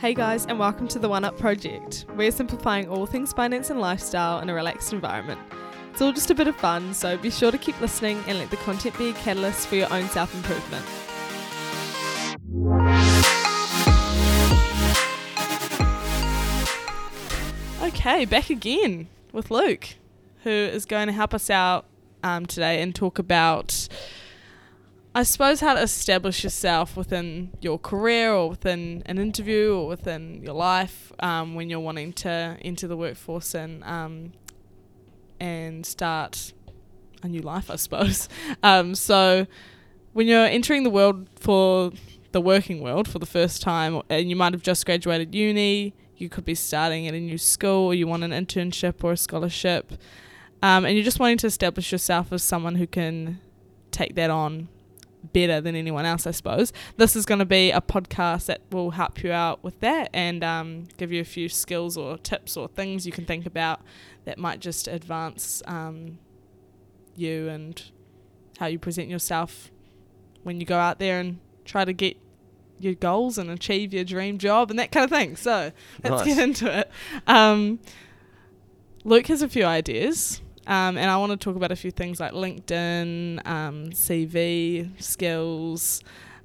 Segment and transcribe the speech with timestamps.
[0.00, 2.06] Hey guys, and welcome to the One Up Project.
[2.16, 5.38] We're simplifying all things finance and lifestyle in a relaxed environment.
[5.92, 8.50] It's all just a bit of fun, so be sure to keep listening and let
[8.50, 10.86] the content be a catalyst for your own self improvement.
[17.82, 19.86] Okay, back again with Luke,
[20.44, 21.84] who is going to help us out
[22.24, 23.86] um, today and talk about
[25.12, 30.40] I suppose how to establish yourself within your career or within an interview or within
[30.40, 34.32] your life um, when you're wanting to enter the workforce and um,
[35.40, 36.52] and start
[37.24, 38.28] a new life, I suppose.
[38.62, 39.46] Um, so
[40.12, 41.90] when you're entering the world for
[42.30, 46.28] the working world for the first time, and you might have just graduated uni, you
[46.28, 49.92] could be starting at a new school, or you want an internship or a scholarship,
[50.62, 53.40] um, and you're just wanting to establish yourself as someone who can
[53.90, 54.68] take that on
[55.32, 56.72] better than anyone else, I suppose.
[56.96, 60.42] This is going to be a podcast that will help you out with that and
[60.42, 63.80] um, give you a few skills or tips or things you can think about
[64.24, 66.18] that might just advance um,
[67.16, 67.90] you and
[68.58, 69.70] how you present yourself
[70.42, 72.16] when you go out there and try to get
[72.78, 75.36] your goals and achieve your dream job and that kind of thing.
[75.36, 75.70] So
[76.02, 76.34] let's Nice.
[76.34, 76.90] get into it.
[77.26, 77.78] Um,
[79.04, 80.40] Luke has a few ideas.
[80.66, 86.02] Um, and I want to talk about a few things like LinkedIn, um, CV, skills,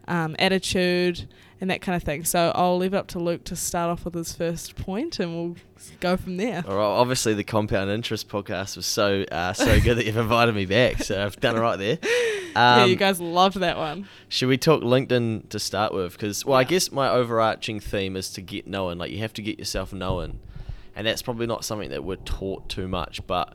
[0.08, 1.27] um, attitude,
[1.61, 2.23] and that kind of thing.
[2.23, 5.36] So I'll leave it up to Luke to start off with his first point, and
[5.36, 5.55] we'll
[5.99, 6.63] go from there.
[6.67, 10.55] All right, obviously the compound interest podcast was so uh, so good that you've invited
[10.55, 11.97] me back, so I've done it right there.
[12.02, 12.05] Um,
[12.55, 14.08] yeah, you guys loved that one.
[14.30, 16.13] Should we talk LinkedIn to start with?
[16.13, 18.97] Because well, I guess my overarching theme is to get known.
[18.97, 20.39] Like you have to get yourself known,
[20.95, 23.25] and that's probably not something that we're taught too much.
[23.27, 23.53] But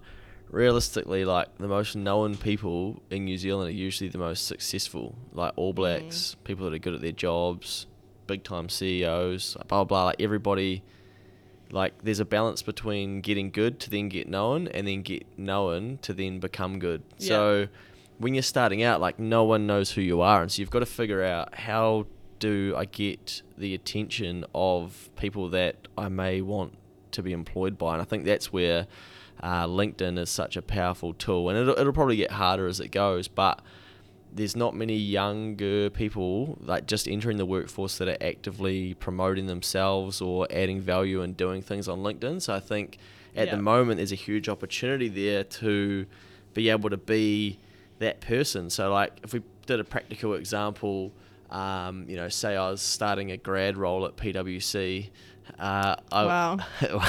[0.51, 5.17] realistically, like the most known people in New Zealand are usually the most successful.
[5.33, 5.77] Like All mm.
[5.77, 7.87] Blacks, people that are good at their jobs,
[8.27, 10.05] big time CEOs, blah blah blah.
[10.07, 10.83] Like everybody.
[11.73, 16.01] Like there's a balance between getting good to then get known, and then get known
[16.03, 17.03] to then become good.
[17.19, 17.29] Yeah.
[17.29, 17.69] So
[18.19, 20.81] when you're starting out, like no one knows who you are, and so you've got
[20.81, 22.07] to figure out how
[22.41, 26.77] do I get the attention of people that I may want
[27.13, 28.89] to be employed by, and I think that's where
[29.43, 32.89] uh, LinkedIn is such a powerful tool, and it'll, it'll probably get harder as it
[32.91, 33.61] goes, but
[34.33, 40.21] there's not many younger people like just entering the workforce that are actively promoting themselves
[40.21, 42.41] or adding value and doing things on LinkedIn.
[42.41, 42.99] So I think
[43.35, 43.57] at Yeah.
[43.57, 46.07] the moment there's a huge opportunity there to
[46.55, 47.59] be able to be
[47.99, 48.71] that person.
[48.71, 51.11] So like if we did a practical example,
[51.51, 55.11] um, you know, say I was starting a grad role at PwC.
[55.59, 56.59] Uh, I, Wow.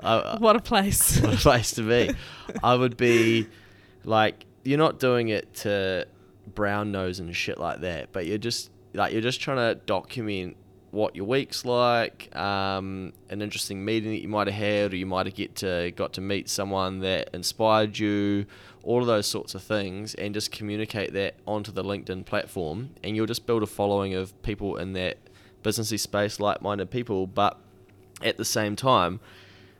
[0.00, 1.20] I, What a place.
[1.20, 2.14] what a place to be.
[2.62, 3.48] I would be
[4.04, 6.06] like, you're not doing it to
[6.54, 10.56] brown nose and shit like that, but you're just like you're just trying to document
[10.90, 15.06] what your week's like, um, an interesting meeting that you might have had, or you
[15.06, 18.44] might have get to got to meet someone that inspired you,
[18.82, 23.14] all of those sorts of things, and just communicate that onto the LinkedIn platform, and
[23.14, 25.18] you'll just build a following of people in that
[25.62, 27.58] businessy space, like-minded people, but
[28.22, 29.20] at the same time,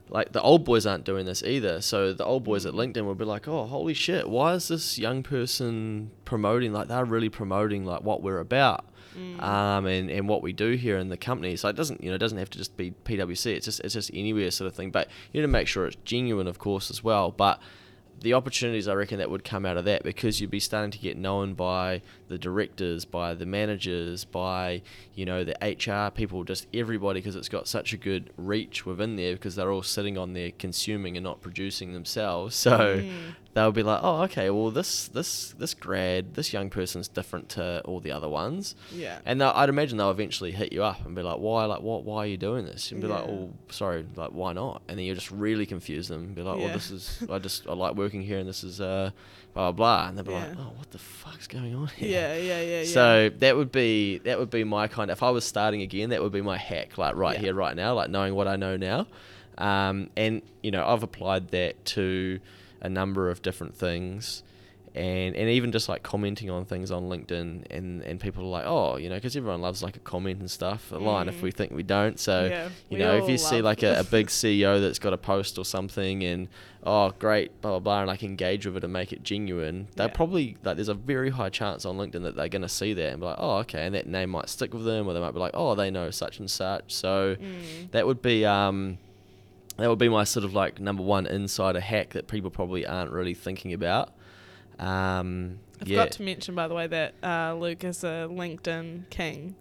[0.09, 1.81] like the old boys aren't doing this either.
[1.81, 4.29] So the old boys at LinkedIn will be like, "Oh, holy shit!
[4.29, 6.73] Why is this young person promoting?
[6.73, 8.85] Like they're really promoting like what we're about,
[9.39, 11.57] um, and and what we do here in the company.
[11.57, 13.55] So it doesn't, you know, it doesn't have to just be PwC.
[13.55, 14.91] It's just it's just anywhere sort of thing.
[14.91, 17.31] But you need to make sure it's genuine, of course, as well.
[17.31, 17.61] But
[18.21, 20.99] the opportunities I reckon that would come out of that because you'd be starting to
[20.99, 24.83] get known by the directors, by the managers, by
[25.15, 29.17] you know the HR people, just everybody because it's got such a good reach within
[29.17, 32.55] there because they're all sitting on there consuming and not producing themselves.
[32.57, 33.35] So Mm.
[33.53, 37.81] They'll be like, oh okay, well this this this grad, this young person's different to
[37.85, 38.75] all the other ones.
[38.93, 39.19] Yeah.
[39.27, 41.65] And I'd imagine they'll eventually hit you up and be like, "Why?
[41.65, 42.05] Like, what?
[42.05, 44.05] Why are you doing this?" And be like, "Oh, sorry.
[44.17, 46.21] Like, why not?" And then you just really confuse them.
[46.25, 46.65] And be like, Yeah.
[46.67, 47.25] "Well, this is.
[47.31, 47.67] I just.
[47.69, 49.11] I like working here, and this is uh,
[49.55, 52.37] blah blah blah." And they'll be like, "Oh, what the fuck's going on here?" Yeah,
[52.37, 52.85] yeah, yeah, yeah.
[52.85, 55.11] So that would be that would be my kind.
[55.11, 56.97] Of, If I was starting again, that would be my hack.
[56.99, 57.41] Like right Yeah.
[57.47, 59.07] here, right now, like knowing what I know now.
[59.59, 62.39] Um, and you know, I've applied that to
[62.81, 64.43] a number of different things.
[64.93, 68.65] And, and even just like commenting on things on LinkedIn and, and people are like
[68.67, 71.43] oh you know because everyone loves like a comment and stuff a line if Mm.
[71.43, 74.27] we think we don't so Yeah, you know if you see like a, a big
[74.41, 76.49] CEO that's got a post or something and
[76.83, 80.09] oh great blah blah blah and like engage with it and make it genuine they're
[80.09, 80.13] Yeah.
[80.13, 83.21] probably like there's a very high chance on LinkedIn that they're gonna see that and
[83.21, 85.39] be like oh okay and that name might stick with them or they might be
[85.39, 87.93] like oh they know such and such so Mm.
[87.93, 88.99] that would be um
[89.77, 93.11] that would be my sort of like number one insider hack that people probably aren't
[93.11, 94.13] really thinking about
[94.79, 99.09] um I yeah forgot to mention, by the way, that uh, Luke is a LinkedIn
[99.09, 99.55] king.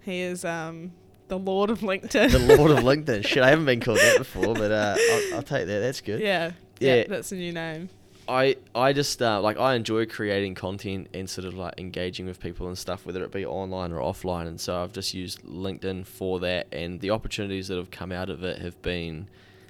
[0.00, 0.92] He is um,
[1.26, 2.30] the Lord of LinkedIn.
[2.30, 3.26] the Lord of LinkedIn.
[3.26, 5.80] Shit, I haven't been called that before, but uh, I'll, I'll take that.
[5.80, 6.20] That's good.
[6.20, 7.04] yeah, yeah, Yeah.
[7.08, 7.88] that's a new name.
[8.28, 12.40] I I just uh, like I enjoy creating content and sort of like engaging with
[12.40, 14.46] people and stuff, whether it be online or offline.
[14.46, 18.28] And so I've just used LinkedIn for that, and the opportunities that have come out
[18.30, 19.28] of it have been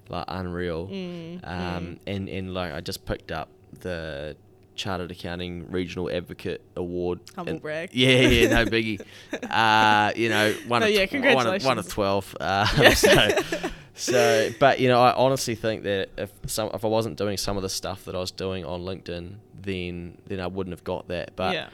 [0.08, 0.88] like unreal.
[0.88, 3.48] Mm, Um, and and like I just picked up
[3.80, 4.36] the
[4.76, 7.20] Chartered Accounting Regional Advocate Award.
[7.34, 7.90] Humble and- brag.
[7.92, 9.00] Yeah, yeah, no biggie.
[9.50, 12.36] uh, you know, one No, of yeah, tw- one of, one of twelve.
[12.40, 12.90] Uh, Yeah.
[12.94, 13.28] so,
[13.94, 17.56] so, but you know, I honestly think that if some if I wasn't doing some
[17.56, 21.08] of the stuff that I was doing on LinkedIn, then then I wouldn't have got
[21.08, 21.32] that.
[21.36, 21.68] But yeah,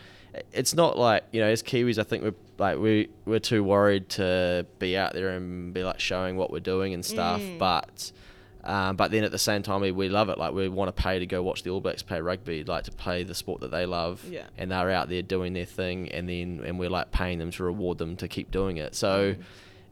[0.52, 4.08] it's not like you know, as Kiwis, I think we're like we we're too worried
[4.10, 7.40] to be out there and be like showing what we're doing and stuff.
[7.40, 7.58] Mm.
[7.58, 8.12] But
[8.64, 10.38] um, but then at the same time, we, we love it.
[10.38, 12.92] Like we want to pay to go watch the All Blacks play rugby, like to
[12.92, 14.24] play the sport that they love.
[14.28, 14.46] Yeah.
[14.56, 17.64] And they're out there doing their thing, and then and we're like paying them to
[17.64, 18.94] reward them to keep doing it.
[18.94, 19.34] So.
[19.34, 19.42] Mm.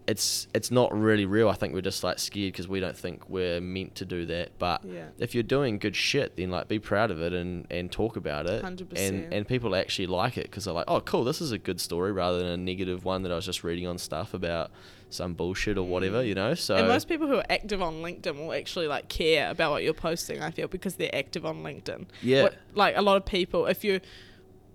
[0.06, 1.49] It's it's not really real.
[1.49, 4.58] I think we're just like scared because we don't think we're meant to do that.
[4.58, 5.06] But Yeah.
[5.19, 8.47] if you're doing good shit, then like be proud of it and, and talk about
[8.47, 8.62] it.
[8.62, 8.97] 100%.
[8.97, 11.81] And and people actually like it because they're like, oh, cool, this is a good
[11.81, 14.70] story rather than a negative one that I was just reading on stuff about
[15.11, 16.29] some bullshit or whatever, mm.
[16.29, 16.55] you know.
[16.55, 19.82] So and most people who are active on LinkedIn will actually like care about what
[19.82, 20.43] you're posting.
[20.43, 22.06] I feel because they're active on LinkedIn.
[22.23, 22.44] Yeah.
[22.44, 24.00] What, like a lot of people, if you're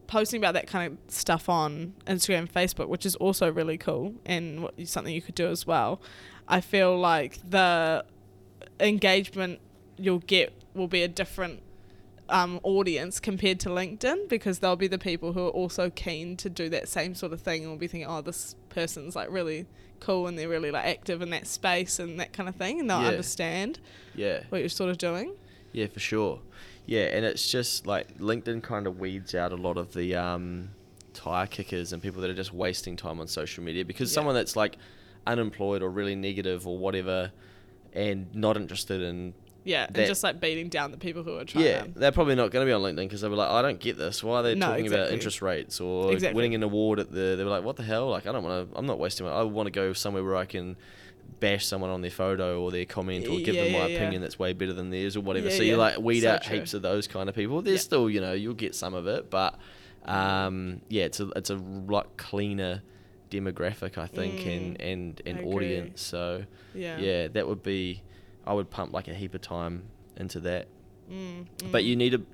[0.07, 4.13] posting about that kind of stuff on Instagram, and Facebook, which is also really cool
[4.25, 6.02] and what, something you could do as well.
[6.48, 8.06] I feel like the
[8.80, 9.60] engagement
[9.98, 11.62] you'll get will be a different
[12.30, 16.50] um, audience compared to LinkedIn because they'll be the people who are also keen to
[16.50, 19.66] do that same sort of thing and will be thinking, oh, this person's like really
[20.00, 22.90] cool and they're really like active in that space and that kind of thing and
[22.90, 23.08] they'll Yeah.
[23.10, 23.80] understand
[24.16, 25.34] yeah, what you're sort of doing.
[25.72, 26.40] yeah, for sure.
[26.86, 30.70] Yeah, and it's just like LinkedIn kind of weeds out a lot of the um,
[31.14, 34.16] tire kickers and people that are just wasting time on social media because Yeah.
[34.16, 34.78] someone that's like
[35.26, 37.32] unemployed or really negative or whatever
[37.94, 39.34] and not interested in
[39.64, 41.90] Yeah, and just like beating down the people who are trying Yeah, to.
[41.96, 43.98] they're probably not going to be on LinkedIn because they'll be like, I don't get
[43.98, 44.24] this.
[44.24, 46.36] Why are they No, talking about interest rates or Exactly.
[46.36, 47.36] winning an award at the?
[47.36, 48.08] They were like, what the hell?
[48.12, 48.78] Like, I don't want to.
[48.78, 49.32] I'm not wasting my.
[49.32, 50.76] I want to go somewhere where I can
[51.40, 53.96] bash someone on their photo or their comment or give Yeah, them my yeah, yeah.
[53.96, 55.50] opinion that's way better than theirs or whatever.
[55.50, 56.58] Yeah, so you like weed So out true.
[56.58, 57.62] heaps of those kind of people.
[57.62, 57.86] There's Yeah.
[57.86, 59.58] still, you know, you'll get some of it, but
[60.06, 62.84] um, yeah, it's a it's a lot cleaner
[63.32, 65.56] demographic, I think, Mm, and and I and agree.
[65.56, 66.02] audience.
[66.02, 67.00] So Yeah.
[67.00, 68.02] yeah, that would be.
[68.48, 69.86] I would pump like a heap of time
[70.18, 70.68] into that.
[71.12, 71.88] Mm, But mm.
[71.88, 72.26] you need to,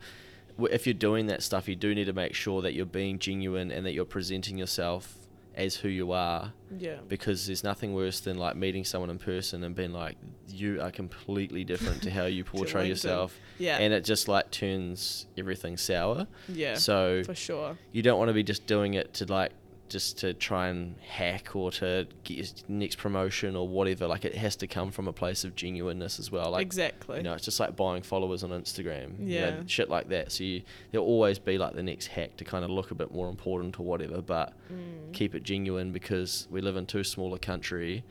[0.69, 3.71] if you're doing that stuff, you do need to make sure that you're being genuine
[3.71, 5.15] and that you're presenting yourself
[5.55, 6.53] as who you are.
[6.77, 6.97] Yeah.
[7.07, 10.17] Because there's nothing worse than like meeting someone in person and being like,
[10.47, 13.37] you are completely different to how you portray yourself.
[13.57, 13.77] Yeah.
[13.77, 16.27] And it just like turns everything sour.
[16.47, 16.75] Yeah.
[16.75, 17.77] So for sure.
[17.91, 19.51] you don't want to be just doing it to like
[19.91, 24.07] just to try and hack or to get your next promotion or whatever.
[24.07, 26.49] Like it has to come from a place of genuineness as well.
[26.51, 27.17] Like exactly.
[27.17, 29.19] you know, it's just like buying followers on Instagram.
[29.19, 29.61] you know, Yeah.
[29.67, 30.31] shit like that.
[30.31, 33.13] So you, there'll always be like the next hack to kind of look a bit
[33.13, 35.13] more important or whatever, but Mm.
[35.13, 38.03] keep it genuine because we live in too small a country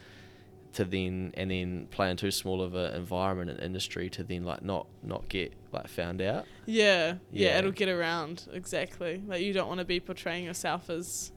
[0.72, 4.44] to then and then play in too small of an environment and industry to then
[4.44, 6.44] like not not get like found out.
[6.64, 7.58] Yeah, yeah, Yeah.
[7.58, 9.20] it'll get around exactly.
[9.26, 11.32] Like you don't want to be portraying yourself as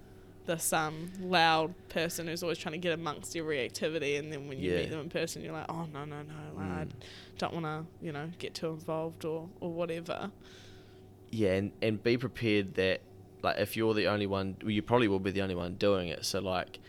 [0.45, 4.59] this um loud person who's always trying to get amongst your reactivity, and then when
[4.59, 4.77] you Yeah.
[4.77, 6.89] meet them in person, you're like, oh no no no, like, I Mm.
[7.37, 10.31] don't want to you know get too involved or or whatever.
[11.31, 13.01] Yeah, and, and be prepared that
[13.41, 16.07] like if you're the only one, well, you probably will be the only one doing
[16.09, 16.25] it.
[16.25, 16.79] So like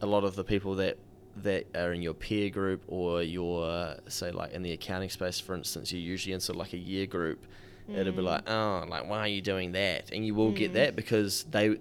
[0.00, 0.98] a lot of the people that
[1.36, 5.54] that are in your peer group or your say like in the accounting space, for
[5.54, 7.44] instance, you're usually in sort of like a year group.
[7.88, 8.24] It'll be Mm.
[8.24, 10.10] like, oh, like why are you doing that?
[10.12, 10.74] And you will get Mm.
[10.74, 11.76] that because they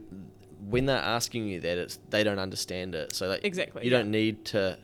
[0.69, 3.13] when they're asking you that, it's they don't understand it.
[3.15, 3.97] So like Exactly, you yeah.
[3.99, 4.77] don't need to.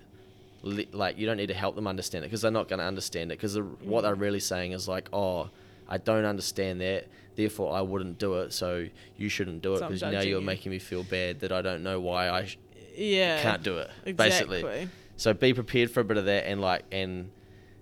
[0.63, 2.85] li- Like you don't need to help them understand it because they're not going to
[2.85, 4.21] understand it because what they're Mm.
[4.21, 5.49] really saying is like, oh,
[5.87, 8.51] I don't understand that, therefore I wouldn't do it.
[8.53, 10.45] So you shouldn't do it because now you're you.
[10.45, 12.57] making me feel bad that I don't know why I sh-
[12.95, 13.89] Yeah, can't do it.
[14.05, 14.61] exactly.
[14.63, 17.31] Basically, so be prepared for a bit of that and like and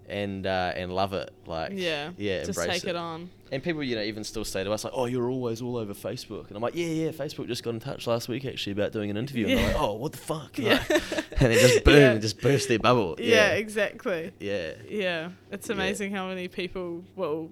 [0.08, 1.34] and uh, and love it.
[1.46, 2.96] Like Yeah, yeah, just embrace take it.
[2.96, 3.30] on.
[3.52, 5.94] And people, you know, even still say to us like, "Oh, you're always all over
[5.94, 8.92] Facebook," and I'm like, "Yeah, yeah, Facebook just got in touch last week actually about
[8.92, 9.74] doing an interview." And they're Yeah.
[9.74, 10.84] like, "Oh, what the fuck?" Yeah.
[10.90, 11.02] Like,
[11.42, 12.12] and they just boom, Yeah.
[12.12, 13.16] and just burst their bubble.
[13.20, 14.32] Yeah, Yeah, exactly.
[14.40, 15.76] yeah, Yeah, it's Yeah.
[15.76, 17.50] amazing how many people will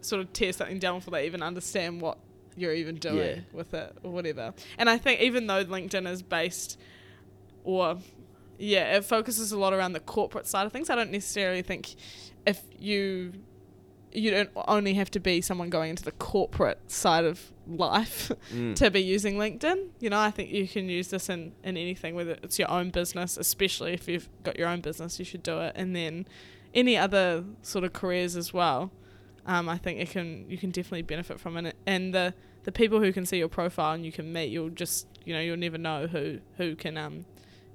[0.00, 2.18] sort of tear something down before they even understand what
[2.56, 3.40] you're even doing Yeah.
[3.52, 4.54] with it or whatever.
[4.78, 6.78] And I think even though LinkedIn is based,
[7.64, 7.98] or
[8.58, 10.90] yeah, it focuses a lot around the corporate side of things.
[10.90, 11.94] I don't necessarily think
[12.46, 13.32] if you
[14.12, 18.76] you don't only have to be someone going into the corporate side of life Mm.
[18.76, 19.88] to be using LinkedIn.
[19.98, 22.90] You know, I think you can use this in, in anything, whether it's your own
[22.90, 25.72] business, especially if you've got your own business, you should do it.
[25.74, 26.26] And then
[26.74, 28.92] any other sort of careers as well.
[29.46, 31.74] Um, I think it can you can definitely benefit from it.
[31.86, 35.06] And the the people who can see your profile and you can meet, you'll just
[35.24, 37.24] you know you'll never know who who can um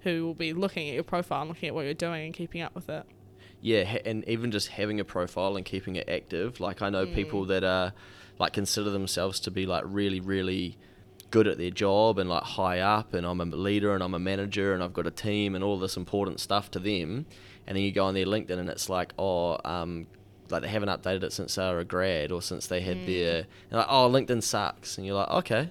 [0.03, 2.61] who will be looking at your profile and looking at what you're doing and keeping
[2.61, 3.03] up with it.
[3.61, 6.59] Yeah, and even just having a profile and keeping it active.
[6.59, 7.47] Like I know people Mm.
[7.49, 7.93] that are
[8.39, 10.77] like consider themselves to be like really, really
[11.29, 14.19] good at their job and like high up, and I'm a leader and I'm a
[14.19, 17.25] manager and I've got a team and all this important stuff to them.
[17.67, 20.07] And then you go on their LinkedIn and it's like, oh, um,
[20.49, 23.05] like they haven't updated it since they were a grad or since they had Mm.
[23.05, 25.69] their, like, oh, LinkedIn sucks, and you're like, okay.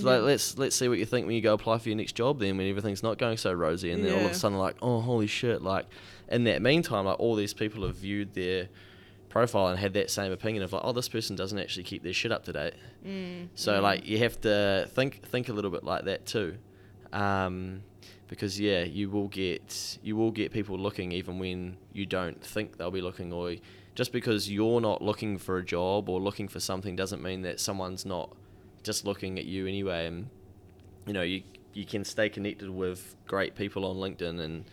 [0.00, 0.26] So like, Yeah.
[0.26, 2.38] let's let's see what you think when you go apply for your next job.
[2.40, 5.00] Then when everything's not going so rosy, and then all of a sudden like, oh
[5.00, 5.62] holy shit!
[5.62, 5.86] Like
[6.28, 8.68] in that meantime, like all these people have viewed their
[9.28, 12.12] profile and had that same opinion of like, oh, this person doesn't actually keep their
[12.12, 12.74] shit up to date.
[13.06, 16.56] Mm, So like you have to think think a little bit like that too,
[17.12, 17.82] um,
[18.28, 22.76] because yeah, you will get you will get people looking even when you don't think
[22.78, 23.54] they'll be looking, or
[23.94, 27.60] just because you're not looking for a job or looking for something doesn't mean that
[27.60, 28.34] someone's not
[28.86, 30.06] just looking at you anyway.
[30.06, 30.28] And
[31.06, 31.42] you know you
[31.74, 34.64] you can stay connected with great people on LinkedIn, and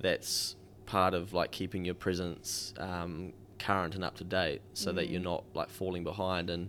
[0.00, 5.08] that's part of like keeping your presence um, current and up to date, so that
[5.08, 5.24] you're Mm.
[5.32, 6.50] not like falling behind.
[6.50, 6.68] And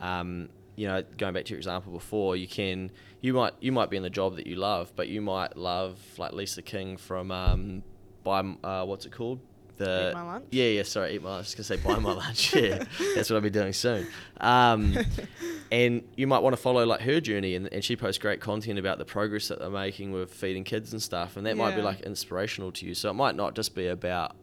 [0.00, 3.90] um, you know, going back to your example before, you can you might you might
[3.90, 7.32] be in the job that you love, but you might love like Lisa King from
[7.32, 7.82] um,
[8.22, 9.40] buy uh, what's it called
[9.78, 10.44] the Eat My Lunch?
[10.50, 11.38] yeah yeah sorry eat my lunch.
[11.38, 14.06] I was gonna say buy my lunch yeah that's what I'll be doing soon.
[14.40, 14.96] Um,
[15.72, 18.78] and you might want to follow like her journey and, and she posts great content
[18.78, 21.82] about the progress that they're making with feeding kids and stuff and that might be
[21.82, 24.34] like inspirational to you so it might not just be about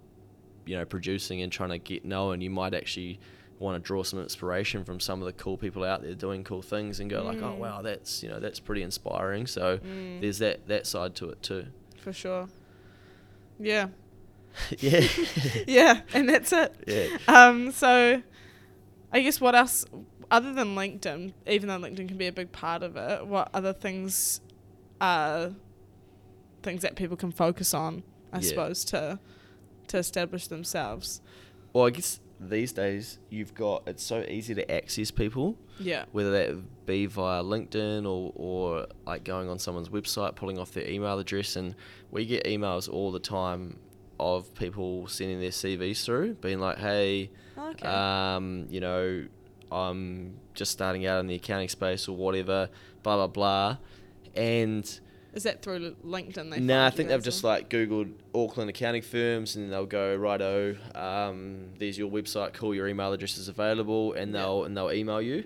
[0.65, 3.19] you know producing and trying to get known you might actually
[3.59, 6.61] want to draw some inspiration from some of the cool people out there doing cool
[6.61, 7.57] things and go like oh Mm.
[7.57, 10.19] wow that's you know that's pretty inspiring so Mm.
[10.21, 11.67] there's that that side to it too
[12.01, 12.47] for sure.
[13.59, 13.87] Yeah.
[14.79, 15.07] yeah
[15.67, 16.75] Yeah, and that's it.
[16.87, 18.21] yeah Um, so
[19.11, 19.85] I guess what else
[20.31, 23.73] other than LinkedIn, even though LinkedIn can be a big part of it, what other
[23.73, 24.41] things
[24.99, 25.51] are
[26.63, 28.49] things that people can focus on, I Yeah.
[28.49, 29.19] suppose, to
[29.87, 31.21] to establish themselves.
[31.73, 36.05] well i guess these days you've got it's so easy to access people Yeah.
[36.11, 40.87] whether that be via LinkedIn or, or like going on someone's website, pulling off their
[40.89, 41.55] email address.
[41.55, 41.75] And
[42.11, 43.77] we get emails all the time
[44.19, 47.87] of people sending their CVs through, being like, hey, Okay.
[47.87, 49.25] um, you know,
[49.71, 52.69] I'm just starting out in the accounting space or whatever,
[53.03, 53.77] blah, blah, blah.
[54.35, 54.83] And
[55.33, 56.51] Is that through LinkedIn?
[56.51, 60.75] They no, I think they've just like Googled Auckland accounting firms and they'll go, righto,
[60.93, 65.21] um, there's your website, cool, your email address is available, and they'll and they'll email
[65.21, 65.45] you.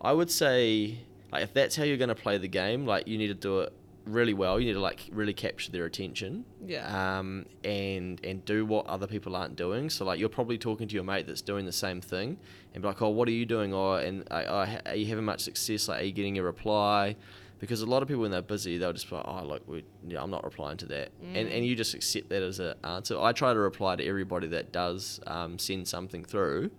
[0.00, 0.98] I would say,
[1.32, 3.60] like, if that's how you're going to play the game, like, you need to do
[3.60, 3.72] it
[4.06, 4.60] really well.
[4.60, 6.44] You need to like really capture their attention.
[6.66, 7.18] Yeah.
[7.18, 9.90] Um, and and do what other people aren't doing.
[9.90, 12.36] So like, you're probably talking to your mate that's doing the same thing,
[12.74, 13.72] and be like, oh, what are you doing?
[13.72, 15.88] Or and uh, uh, are you having much success?
[15.88, 17.16] Like, are you getting a reply?
[17.60, 19.84] Because a lot of people when they're busy, they'll just be like, oh, look, we,
[20.06, 21.56] yeah, I'm not replying to that, and Mm.
[21.56, 23.18] and you just accept that as an answer.
[23.18, 26.72] I try to reply to everybody that does um, send something through,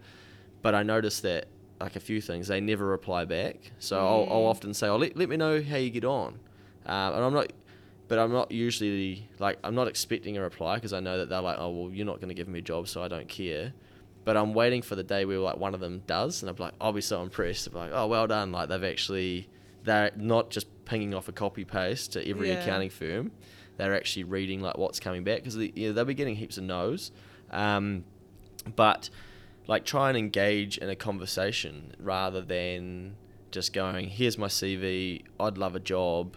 [0.61, 1.47] but I notice that
[1.81, 3.71] like a few things they never reply back.
[3.79, 4.49] So I'll, I'll Mm.
[4.49, 6.39] often say, oh, let, let me know how you get on,
[6.85, 7.51] um, and I'm not.
[8.07, 11.41] But I'm not usually like I'm not expecting a reply because I know that they're
[11.41, 13.73] like, oh well, you're not going to give me a job, so I don't care.
[14.25, 16.73] But I'm waiting for the day where like one of them does, and I'm like,
[16.79, 17.65] I'll be so impressed.
[17.67, 19.49] I'm like, oh well done, like they've actually
[19.83, 22.55] they're not just pinging off a copy paste to every Yeah.
[22.59, 23.31] accounting firm.
[23.77, 26.63] They're actually reading like what's coming back because you know, they'll be getting heaps of
[26.65, 27.11] no's.
[27.49, 28.03] Um,
[28.75, 29.09] but
[29.67, 33.15] like try and engage in a conversation rather than
[33.51, 36.35] just going, here's my CV, I'd love a job,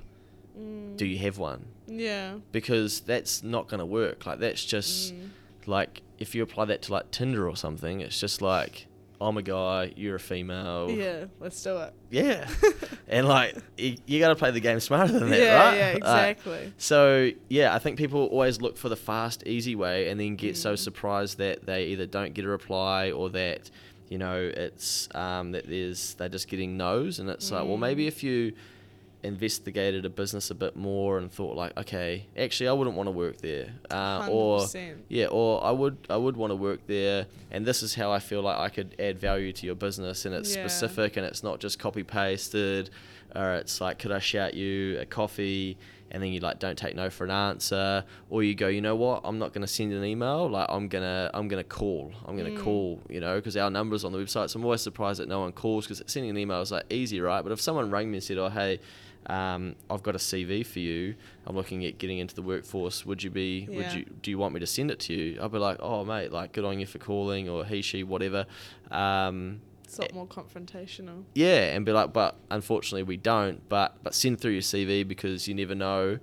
[0.59, 0.97] Mm.
[0.97, 1.65] do you have one?
[1.87, 2.35] Yeah.
[2.53, 4.27] Because that's not going to work.
[4.27, 5.29] Like that's just Mm.
[5.67, 8.87] like if you apply that to like Tinder or something, it's just like
[9.21, 10.89] I'm a guy, you're a female.
[10.91, 11.25] Yeah.
[11.41, 11.93] Let's do it.
[12.11, 12.49] Yeah.
[13.09, 15.65] and like you, you got to play the game smarter than that, yeah.
[15.65, 15.77] right?
[15.77, 15.91] Yeah.
[15.97, 16.73] Exactly.
[16.79, 20.57] so yeah, I think people always look for the fast, easy way, and then get
[20.57, 20.79] so Mm.
[20.79, 23.71] surprised that they either don't get a reply or that
[24.09, 28.05] you know it's um, that there's they're just getting no's, and it's like, well, maybe
[28.05, 28.09] Mm.
[28.09, 28.53] if you
[29.23, 33.11] investigated a business a bit more and thought like, okay, actually, I wouldn't want to
[33.13, 34.67] work there, uh, or
[35.09, 38.19] yeah, or I would I would want to work there, and this is how I
[38.21, 40.63] feel like I could add value to your business, and it's Yeah.
[40.63, 42.91] specific and it's not just copy pasted.
[43.37, 45.77] or it's like, could I shout you a coffee?
[46.11, 48.97] And then you like don't take no for an answer, or you go, you know
[48.97, 49.21] what?
[49.25, 50.49] I'm not gonna send an email.
[50.49, 52.15] Like I'm gonna, I'm gonna call.
[52.25, 52.55] I'm gonna Mm.
[52.57, 53.03] call.
[53.11, 54.49] You know, because our numbers on the website.
[54.49, 57.21] So I'm always surprised that no one calls because sending an email is like easy,
[57.21, 57.43] right?
[57.43, 58.81] But if someone rang me and said, oh hey,
[59.27, 61.15] um, I've got a CV for you.
[61.47, 63.05] I'm looking at getting into the workforce.
[63.05, 63.67] Would you be?
[63.71, 63.77] Yeah.
[63.77, 64.05] Would you?
[64.23, 65.39] Do you want me to send it to you?
[65.41, 68.47] I'll be like, oh mate, like good on you for calling, or he, she, whatever.
[68.91, 71.25] Um, It's a lot more confrontational.
[71.35, 73.67] yeah, and be like, but unfortunately we don't.
[73.69, 76.19] But but send through your CV because you never know.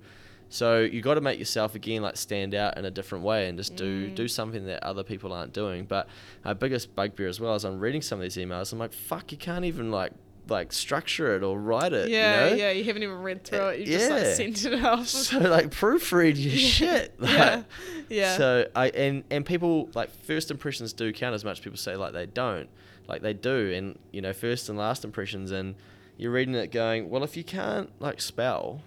[0.48, 3.58] So you got to make yourself again like stand out in a different way and
[3.58, 4.14] just do Mm.
[4.14, 5.84] do something that other people aren't doing.
[5.86, 6.08] But
[6.44, 8.72] my biggest bugbear as well is I'm reading some of these emails.
[8.72, 10.12] I'm like, fuck, you can't even like
[10.48, 12.08] like structure it or write it.
[12.08, 12.56] Yeah, you know?
[12.56, 12.70] yeah.
[12.70, 13.80] You haven't even read through it.
[13.80, 14.34] You just like Yeah.
[14.34, 15.06] sent it off.
[15.26, 17.18] So like proofread your shit.
[17.20, 17.62] Like, yeah,
[18.08, 18.36] yeah.
[18.36, 21.62] So I and and people like first impressions do count as much.
[21.62, 22.68] People say like they don't,
[23.08, 25.74] like they do, and you know first and last impressions, and
[26.16, 28.80] you're reading it going, well, if you can't like spell,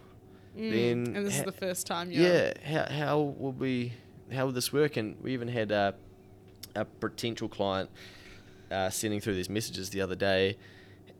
[0.57, 3.93] Mm, then and this is the first time yeah, how how will we
[4.33, 4.97] how will this work?
[4.97, 5.93] And we even had a
[6.75, 7.89] a potential client
[8.71, 10.57] uh, sending through these messages the other day,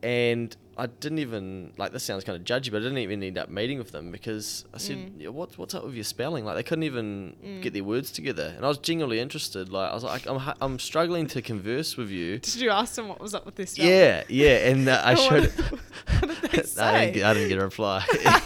[0.03, 3.37] and I didn't even like this sounds kind of judgy, but I didn't even end
[3.37, 5.11] up meeting with them because I said, Mm.
[5.17, 7.61] yeah, "What what's up with your spelling?" Like they couldn't even Mm.
[7.61, 9.69] get their words together, and I was genuinely interested.
[9.73, 13.09] Like I was like, "I'm I'm struggling to converse with you." Did you ask them
[13.09, 13.71] what was up with this?
[13.71, 13.91] spelling?
[13.91, 15.43] Yeah, yeah, and uh, I showed.
[15.51, 15.79] what-
[16.21, 18.05] what did they I didn't, get, I didn't get a reply.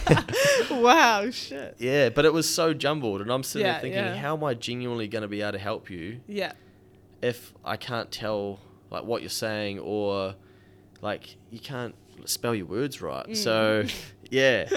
[0.71, 1.75] wow, shit.
[1.79, 4.15] Yeah, but it was so jumbled, and I'm sitting Yeah, there thinking, yeah.
[4.15, 6.53] how am I genuinely going to be able to help you Yeah.
[7.21, 10.35] if I can't tell like what you're saying or
[11.03, 11.93] like you can't
[12.25, 13.27] spell your words right?
[13.27, 13.35] Mm.
[13.37, 13.83] So
[14.31, 14.67] yeah,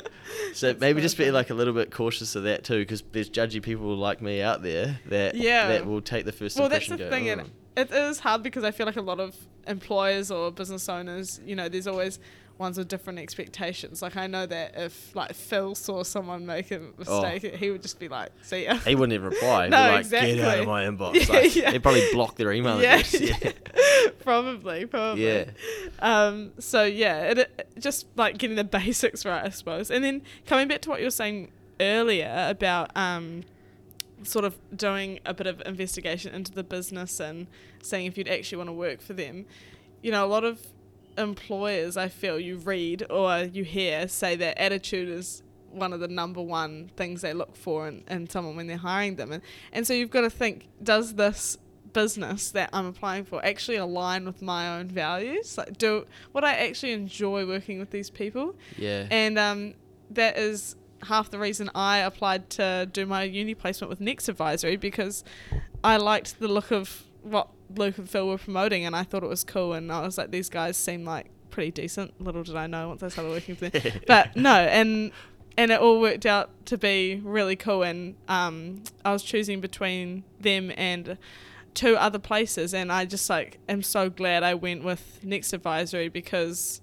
[0.52, 3.62] so maybe just be like a little bit cautious of that too, because there's judgy
[3.62, 5.68] people like me out there that Yeah.
[5.68, 6.98] that will take the first Well, that's impression.
[7.10, 9.20] the and thing, go, and "Oh." It is hard because I feel like a lot
[9.20, 12.18] of employers or business owners, you know, there's always
[12.58, 14.00] ones with different expectations.
[14.00, 17.98] Like I know that if like Phil saw someone make a mistake, he would just
[17.98, 19.64] be like, "See ya." He wouldn't even reply.
[19.64, 21.14] He'd No, be like, get out of my inbox.
[21.28, 21.70] Yeah, Like, yeah.
[21.72, 23.20] He'd probably block their email yeah, address.
[23.20, 23.52] Yeah.
[24.20, 25.24] probably, probably.
[25.26, 25.44] Yeah.
[26.00, 26.52] Um.
[26.58, 30.66] So yeah, it, it just like getting the basics right, I suppose, and then coming
[30.68, 33.44] back to what you were saying earlier about um,
[34.26, 37.46] sort of doing a bit of investigation into the business and
[37.82, 39.46] seeing if you'd actually want to work for them.
[40.02, 40.60] You know, a lot of
[41.18, 46.08] employers, I feel, you read or you hear say that attitude is one of the
[46.08, 49.32] number one things they look for in, in someone when they're hiring them.
[49.32, 51.58] And, and so you've got to think, does this
[51.92, 55.56] business that I'm applying for actually align with my own values?
[55.56, 58.54] Like, do what I actually enjoy working with these people?
[58.76, 59.06] Yeah.
[59.10, 59.74] And um,
[60.10, 64.76] that is half the reason I applied to do my uni placement with Next Advisory
[64.76, 65.24] because
[65.84, 69.28] I liked the look of what Luke and Phil were promoting and I thought it
[69.28, 72.20] was cool and I was like, these guys seem like pretty decent.
[72.20, 74.00] Little did I know once I started working for them.
[74.06, 75.10] but no, and
[75.58, 80.24] and it all worked out to be really cool and um, I was choosing between
[80.38, 81.16] them and
[81.72, 86.08] two other places and I just like am so glad I went with Next Advisory
[86.08, 86.80] because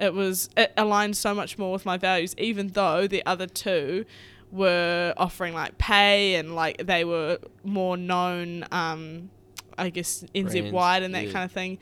[0.00, 4.04] it was it aligned so much more with my values even though the other two
[4.50, 9.30] were offering like pay and like they were more known um
[9.76, 11.32] I guess NZ wide and that yeah.
[11.32, 11.78] kind of thing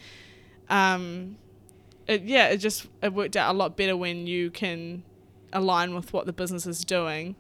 [0.69, 1.37] um
[2.07, 5.03] it, yeah it just it worked out a lot better when you can
[5.53, 7.37] align with what the business is doing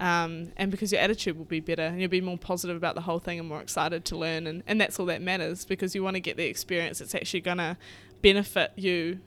[0.00, 3.00] um, and because your attitude will be better and you'll be more positive about the
[3.00, 6.04] whole thing and more excited to learn and, and that's all that matters because you
[6.04, 7.76] want to get the experience that's actually going to
[8.22, 9.18] benefit you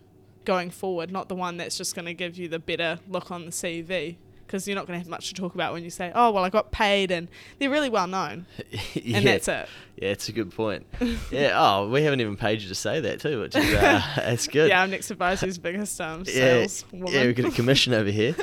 [0.45, 3.45] going forward not the one that's just going to give you the better look on
[3.45, 4.15] the CV
[4.47, 6.43] because you're not going to have much to talk about when you say oh well
[6.43, 7.27] I got paid and
[7.59, 8.45] they're really well known
[8.93, 9.17] yeah.
[9.17, 10.85] and that's it Yeah, it's a good point.
[11.31, 11.51] yeah.
[11.55, 14.69] Oh, we haven't even paid you to say that too, which is uh, it's good.
[14.69, 18.35] yeah I'm Next Advisory's biggest um, yeah, yeah, we get a commission over here.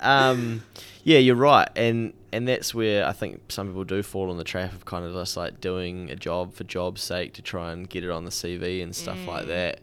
[0.00, 0.62] Um,
[1.02, 4.44] yeah, you're right, and and that's where I think some people do fall in the
[4.44, 7.88] trap of kind of just like doing a job for job's sake to try and
[7.88, 9.48] get it on the CV and stuff like Mm.
[9.48, 9.80] that.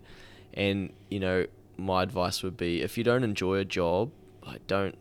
[0.54, 1.46] And you know,
[1.78, 4.12] my advice would be if you don't enjoy a job,
[4.46, 4.96] like don't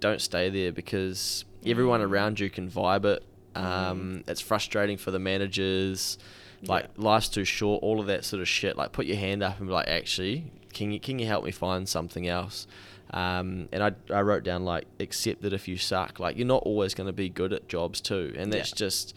[0.00, 2.10] don't stay there because everyone Mm.
[2.10, 3.22] around you can vibe it.
[3.54, 6.18] Um, It's frustrating for the managers.
[6.66, 7.04] Like Yeah.
[7.04, 7.82] life's too short.
[7.82, 8.76] All of that sort of shit.
[8.76, 11.50] Like put your hand up and be like, actually, can you can you help me
[11.52, 12.66] find something else?
[13.10, 16.62] Um, and I, I wrote down like accept that if you suck, like you're not
[16.64, 18.76] always going to be good at jobs too, and that's Yeah.
[18.76, 19.14] just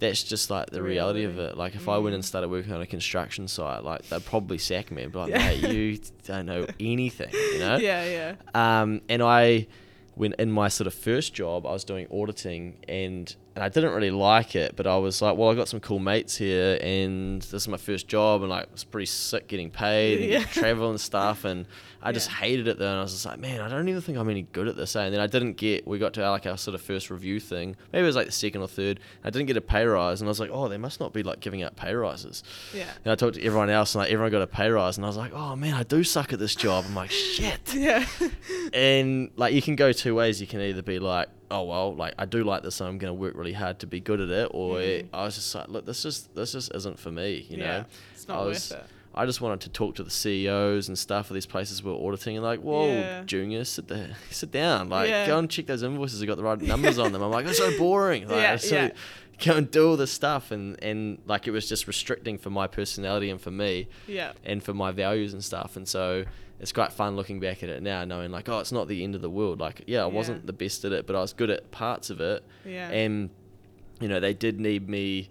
[0.00, 1.56] that's just like the reality of it.
[1.56, 2.26] Like if I went and Mm.
[2.26, 5.38] started working on a construction site, like they'd probably sack me and be like, Yeah.
[5.38, 7.76] mate, you don't know anything, you know?
[7.78, 8.34] yeah yeah
[8.80, 9.66] Um, and I,
[10.14, 13.92] when in my sort of first job, I was doing auditing, and and I didn't
[13.92, 17.42] really like it, but I was like, well, I got some cool mates here, and
[17.42, 20.44] this is my first job, and like, it was pretty sick getting paid, and Yeah.
[20.44, 21.66] travel and stuff, and
[22.00, 22.78] I just hated it.
[22.78, 24.94] Then I was just like, man, I don't even think I'm any good at this.
[24.94, 25.02] eh?
[25.04, 25.86] And then I didn't get.
[25.86, 27.74] We got to our, like our sort of first review thing.
[27.92, 29.00] Maybe it was like the second or third.
[29.24, 31.22] I didn't get a pay rise, and I was like, oh, they must not be
[31.22, 32.44] like giving out pay rises.
[32.72, 32.86] Yeah.
[33.04, 35.08] And I talked to everyone else, and like everyone got a pay rise, and I
[35.08, 36.84] was like, oh man, I do suck at this job.
[36.86, 37.58] I'm like, shit.
[37.74, 38.06] Yeah.
[38.72, 40.40] and like you can go two ways.
[40.40, 43.14] You can either be like, oh well, like I do like this, and I'm gonna
[43.14, 45.08] work really hard to be good at it, or Mm.
[45.12, 47.46] I was just like, look, this just this just isn't for me.
[47.48, 47.64] You yeah.
[47.78, 47.84] know,
[48.14, 48.84] It's not I worth it.
[49.18, 52.36] I just wanted to talk to the CEOs and stuff of these places we're auditing,
[52.36, 53.24] and like, whoa, Yeah.
[53.24, 55.26] junior, sit there, sit down, like Yeah.
[55.26, 56.22] go and check those invoices.
[56.22, 57.22] I got the right numbers on them.
[57.22, 58.22] I'm like, it's so boring.
[58.28, 58.90] Like, Yeah, so- yeah.
[59.44, 62.66] Go and do all this stuff, and and like it was just restricting for my
[62.66, 64.32] personality and for me Yeah.
[64.44, 65.76] and for my values and stuff.
[65.76, 66.24] And so
[66.58, 69.14] it's quite fun looking back at it now, knowing like, oh, it's not the end
[69.14, 69.60] of the world.
[69.60, 72.20] Like, yeah, I wasn't the best at it, but I was good at parts of
[72.20, 72.42] it.
[72.64, 72.90] Yeah.
[72.90, 73.30] And
[74.00, 75.28] you know, they did need me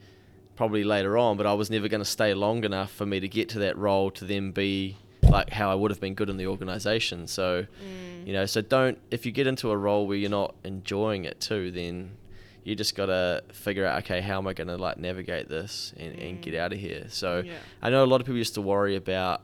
[0.58, 3.28] probably later on, but I was never going to stay long enough for me to
[3.30, 6.38] get to that role to then be like how I would have been good in
[6.38, 7.28] the organization.
[7.28, 8.28] So, Mm.
[8.28, 11.40] you know, so don't if you get into a role where you're not enjoying it
[11.40, 12.18] too, then
[12.64, 15.94] you just got to figure out okay, how am I going to like navigate this
[15.96, 16.60] and, and get Mm.
[16.60, 17.06] out of here.
[17.10, 17.54] So, Yeah.
[17.82, 19.42] I know a lot of people used to worry about.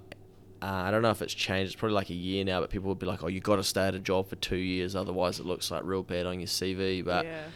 [0.62, 1.74] Uh, I don't know if it's changed.
[1.74, 3.64] It's probably like a year now, but people would be like, "Oh, you got to
[3.66, 6.48] stay at a job for two years, otherwise it looks like real bad on your
[6.48, 7.48] CV." But yeah.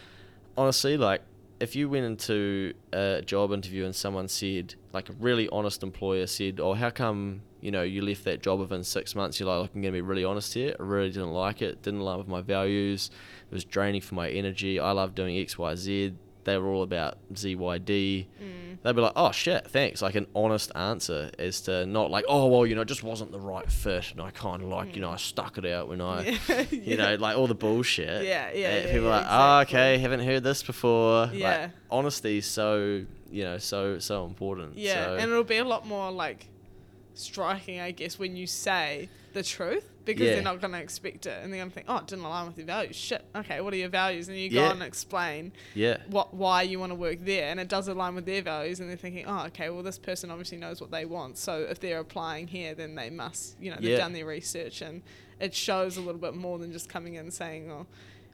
[0.58, 1.22] honestly, like
[1.60, 6.26] if you went into a job interview and someone said, like a really honest employer
[6.26, 9.62] said, "Oh, how come you know you left that job within six months?" You're like,
[9.62, 10.76] "Look, "I'm gonna be really honest here.
[10.78, 11.82] I really didn't like it.
[11.82, 13.10] Didn't align with my values.
[13.50, 14.78] It was draining for my energy.
[14.78, 16.14] I love doing X, Y, Z."
[16.48, 18.26] They were all about ZYD.
[18.42, 18.78] Mm.
[18.82, 22.46] They'd be like, "Oh shit, thanks." Like an honest answer as to not like, "Oh
[22.46, 25.02] well, you know, it just wasn't the right fit," and I kind of like, you
[25.02, 26.64] know, I stuck it out when I Yeah.
[26.70, 28.24] you know, like all the bullshit.
[28.24, 31.28] Yeah, yeah, Uh, yeah, people yeah, are like, oh, okay, haven't heard this before.
[31.34, 31.60] Yeah.
[31.62, 34.78] Like, honesty is so, you know, so so important.
[34.78, 36.46] Yeah, So, and it'll be a lot more like
[37.14, 39.84] striking, I guess, when you say the truth
[40.14, 40.34] because Yeah.
[40.34, 42.46] they're not going to expect it, and they're going to think, "Oh, it didn't align
[42.46, 43.24] with your values." Shit.
[43.36, 44.28] Okay, what are your values?
[44.28, 44.66] And you go Yeah.
[44.70, 48.14] on and explain yeah, what why you want to work there, and it does align
[48.14, 51.04] with their values, and they're thinking, "Oh, okay, well, this person obviously knows what they
[51.04, 53.98] want, so if they're applying here, then they must, you know, they've Yeah.
[53.98, 55.02] done their research, and
[55.38, 57.86] it shows a little bit more than just coming in and saying, "Oh."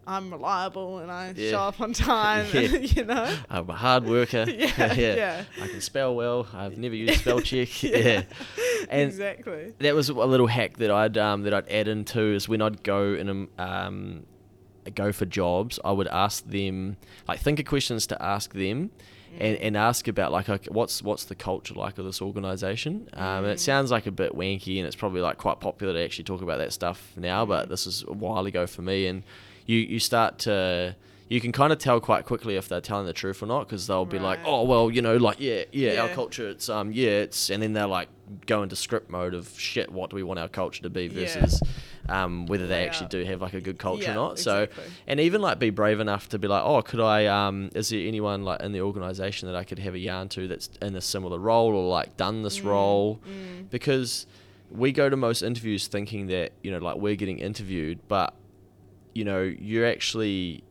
[0.07, 1.51] I'm reliable and I Yeah.
[1.51, 2.61] show up on time, Yeah.
[2.77, 3.37] you know.
[3.51, 4.45] I'm a hard worker.
[4.49, 5.45] Yeah, yeah.
[5.63, 6.47] I can spell well.
[6.53, 7.83] I've never used spell check.
[7.83, 8.23] yeah.
[8.91, 9.73] And exactly.
[9.79, 12.83] that was a little hack that I'd um, that I'd add into is when I'd
[12.83, 14.27] go and um,
[14.95, 18.91] go for jobs, I would ask them like think of questions to ask them.
[19.37, 23.39] And, and ask about like okay, what's what's the culture like of this organization um,
[23.43, 23.59] and it Mm.
[23.59, 26.59] sounds like a bit wanky and it's probably like quite popular to actually talk about
[26.59, 29.25] that stuff now but this is a while ago for me and
[29.67, 30.97] you you start to
[31.29, 33.87] you can kind of tell quite quickly if they're telling the truth or not because
[33.87, 37.09] they'll be like oh well you know like yeah, yeah our culture it's um yeah
[37.09, 38.09] it's and then they're like
[38.47, 41.09] go into script mode of shit what do we want our culture to be Yeah.
[41.15, 41.63] versus
[42.11, 44.39] um whether they Lay actually do have like a good culture Yeah, or not.
[44.39, 44.69] So
[45.07, 48.07] and even like be brave enough to be like oh could i um is there
[48.07, 51.01] anyone like in the organization that i could have a yarn to that's in a
[51.01, 53.21] similar role or like done this Mm, role?
[53.27, 53.71] mm.
[53.71, 54.27] because
[54.71, 58.35] we go to most interviews thinking that you know like we're getting interviewed but
[59.15, 60.63] you know you're actually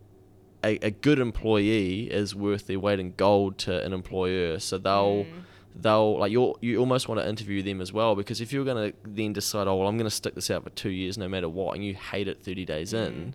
[0.64, 5.26] a, a good employee is worth their weight in gold to an employer so they'll
[5.26, 5.82] Mm.
[5.82, 8.92] they'll like you you almost want to interview them as well because if you're going
[8.92, 11.28] to then decide oh well I'm going to stick this out for 2 years no
[11.28, 13.08] matter what and you hate it 30 days Mm.
[13.08, 13.34] in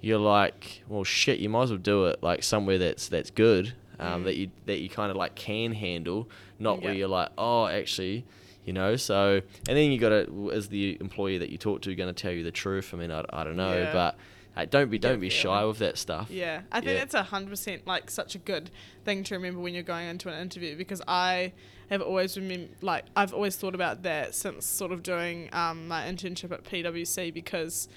[0.00, 3.74] you're like well shit you might as well do it like somewhere that's that's good
[4.00, 4.24] um, Mm.
[4.24, 8.24] that you that you kind of like can handle not where you're like oh actually
[8.64, 8.96] you know?
[8.96, 12.20] So and then you got to is the employee that you talk to going to
[12.22, 12.92] tell you the truth?
[12.92, 13.92] I mean I, I don't know Yeah.
[13.92, 14.16] but
[14.54, 16.30] uh, don't be don't be shy with that stuff.
[16.30, 16.98] Yeah, I think Yeah.
[16.98, 18.70] that's a hundred percent like such a good
[19.04, 21.52] thing to remember when you're going into an interview because I
[21.88, 26.02] have always remem like I've always thought about that since sort of doing um, my
[26.06, 27.88] internship at PwC because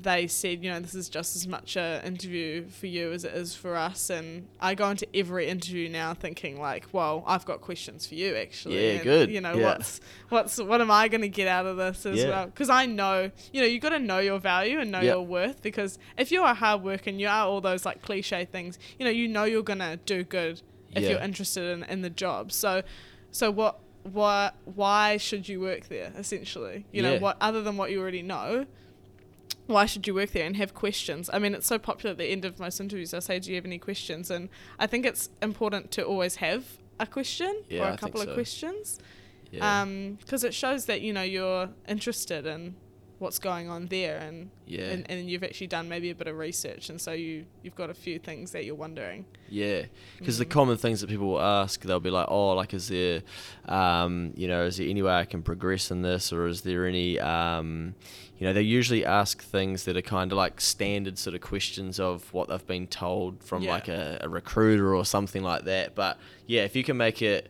[0.00, 3.34] they said you know this is just as much a interview for you as it
[3.34, 7.60] is for us and I go into every interview now thinking like well I've got
[7.60, 9.30] questions for you actually Yeah, and, good.
[9.30, 9.64] you know Yeah.
[9.64, 12.28] what's what's what am I going to get out of this as Yeah.
[12.28, 15.12] well because I know you know you've got to know your value and know Yep.
[15.14, 18.44] your worth because if you are hard work and you are all those like cliche
[18.44, 20.62] things you know you know you're going to do good
[20.94, 21.10] if Yeah.
[21.10, 22.82] you're interested in, in the job so
[23.30, 27.90] so what why why should you work there essentially you know what other than what
[27.90, 28.64] you already know
[29.68, 31.30] why should you work there and have questions?
[31.32, 33.14] I mean, it's so popular at the end of most interviews.
[33.14, 34.30] I say, Do you have any questions?
[34.30, 36.64] And I think it's important to always have
[36.98, 38.28] a question Yeah, or I a think couple so.
[38.28, 38.98] of questions
[39.52, 39.84] yeah.
[40.18, 42.74] because it shows that you know you're interested in
[43.20, 44.90] what's going on there and, Yeah.
[44.92, 47.90] and and you've actually done maybe a bit of research and so you you've got
[47.90, 49.82] a few things that you're wondering Yeah,
[50.18, 50.50] because the Mm.
[50.50, 53.22] common things that people will ask, they'll be like, "Oh, like, is there,
[53.66, 56.86] um, you know, is there any way I can progress in this, or is there
[56.86, 57.94] any, um,
[58.38, 61.98] you know?" They usually ask things that are kind of like standard sort of questions
[62.00, 63.70] of what they've been told from Yeah.
[63.72, 65.94] like a, a recruiter or something like that.
[65.94, 67.48] But yeah, if you can make it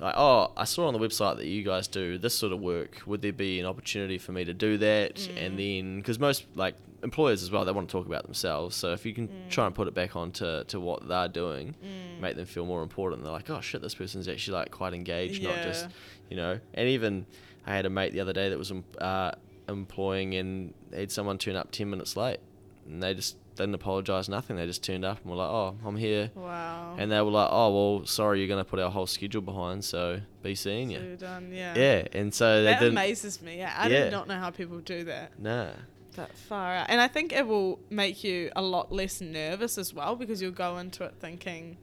[0.00, 3.02] like, "Oh, I saw on the website that you guys do this sort of work.
[3.06, 5.46] Would there be an opportunity for me to do that?" Mm.
[5.46, 8.74] And then, because most like employers as well, they want to talk about themselves.
[8.74, 9.50] So if you can Mm.
[9.50, 11.74] try and put it back on to to what they're doing,
[12.20, 13.22] make them feel more important.
[13.22, 15.86] They're like, oh shit, this person's actually like quite engaged, not just
[16.28, 16.58] you know.
[16.74, 17.26] And even
[17.66, 19.30] I had a mate the other day that was em- uh,
[19.68, 22.40] employing and had someone turn up ten minutes late,
[22.86, 24.56] and they just didn't apologise, nothing.
[24.56, 26.30] They just turned up and were like, oh, I'm here.
[26.34, 29.84] wow And they were like, "Oh well, sorry, you're gonna put our whole schedule behind,
[29.84, 33.88] so be seeing so you." done yeah Yeah, and so that amazes me yeah, I
[33.88, 34.04] Yeah.
[34.04, 35.70] did not know how people do that Nah.
[36.16, 39.94] that far out and I think it will make you a lot less nervous as
[39.94, 41.76] well because you'll go into it thinking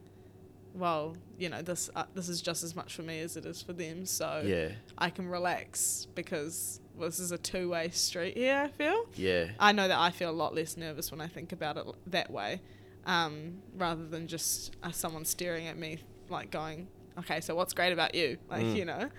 [0.74, 3.62] well you know this uh, this is just as much for me as it is
[3.62, 4.70] for them so Yeah.
[4.98, 9.06] I can relax because well, this is a two way street here, I feel.
[9.16, 9.48] Yeah.
[9.60, 12.32] I know that I feel a lot less nervous when I think about it that
[12.32, 12.62] way,
[13.06, 16.88] um, rather than just uh, someone staring at me, like going,
[17.20, 18.38] okay, so what's great about you?
[18.50, 18.76] Like, Mm.
[18.76, 19.10] you know?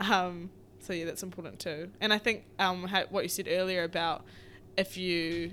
[0.00, 1.90] Um, so, yeah, that's important too.
[2.00, 4.24] And I think um, ha- what you said earlier about
[4.76, 5.52] if you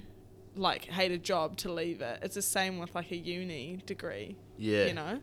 [0.56, 4.36] like hate a job to leave it, it's the same with like a uni degree,
[4.58, 4.86] Yeah.
[4.86, 5.20] you know?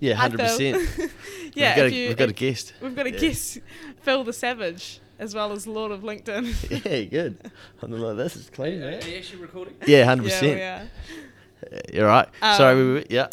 [0.00, 0.14] Yeah.
[0.14, 0.88] Hundred percent.
[1.54, 2.74] yeah, We've got, a, you, we've got a guest.
[2.80, 3.18] We've got a Yeah.
[3.18, 3.58] guest,
[4.02, 6.84] Phil the Savage, as well as Lord of LinkedIn.
[6.86, 7.50] Yeah, good.
[7.82, 9.02] I'm like, this is clean, Are man.
[9.06, 9.74] you actually recording?
[9.86, 10.90] Yeah, hundred yeah, percent.
[11.72, 11.80] are.
[11.92, 12.28] You're right.
[12.56, 13.28] Sorry, Um, we, we, yeah.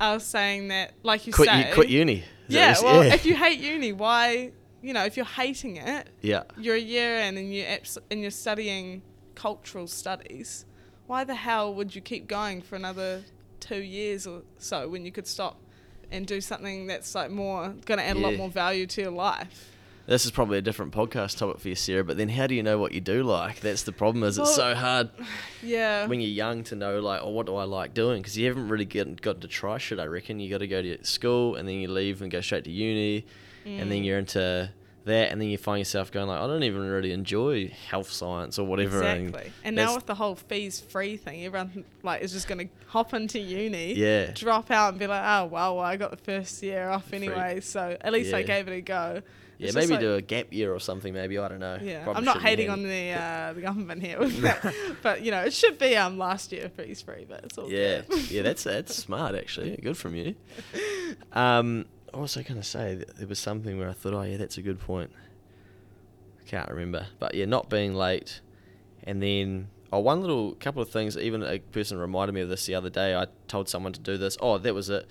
[0.00, 2.14] I was saying that, like you Quit, say, u- quit uni.
[2.18, 4.52] Is Yeah, well, you- if you hate uni, why?
[4.80, 8.20] You know, if you're hating it, yeah, you're a year in and you abs- and
[8.20, 9.02] you're studying
[9.36, 10.64] cultural studies.
[11.06, 13.22] Why the hell would you keep going for another
[13.60, 15.60] two years or so when you could stop
[16.10, 19.10] and do something that's like more going to add a lot more value to your
[19.12, 19.71] life?
[20.06, 22.04] This is probably a different podcast topic for you, Sarah.
[22.04, 23.60] But then, how do you know what you do like?
[23.60, 24.24] That's the problem.
[24.24, 25.10] Is Well, it's so hard
[25.62, 26.06] Yeah.
[26.06, 28.20] when you're young to know like, oh, what do I like doing?
[28.22, 29.98] Because you haven't really get, got to try shit.
[30.00, 32.64] I reckon you got to go to school and then you leave and go straight
[32.64, 33.24] to uni,
[33.64, 33.88] and Mm.
[33.90, 34.70] then you're into
[35.04, 38.58] that, and then you find yourself going like, I don't even really enjoy health science
[38.58, 39.02] or whatever.
[39.02, 39.52] and Exactly.
[39.64, 43.38] And now with the whole fees free thing, everyone like is just gonna hop into
[43.38, 44.30] uni, Yeah.
[44.32, 47.18] drop out and be like, oh well, I got the first year off Free.
[47.18, 49.22] anyway, so at least I gave it a go.
[49.58, 51.14] Yeah, It's maybe like- do a gap year or something.
[51.14, 51.78] Maybe I don't know.
[51.80, 55.30] Yeah, Probably I'm not hating on the uh, the government here with that, but you
[55.30, 58.64] know it should be um last year fees free, but it's all Yeah, yeah, that's
[58.64, 59.76] that's smart actually.
[59.76, 60.34] Good from you.
[61.32, 61.86] Um,
[62.20, 62.96] was I gonna say?
[62.96, 65.10] Th- There was something where I thought, oh yeah, that's a good point.
[66.40, 68.40] I can't remember, but yeah, not being late,
[69.04, 71.16] and then oh, one little couple of things.
[71.16, 73.14] Even a person reminded me of this the other day.
[73.14, 74.36] I told someone to do this.
[74.40, 75.06] Oh, that was it.